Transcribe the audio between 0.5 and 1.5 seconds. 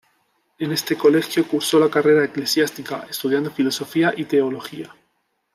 En este colegio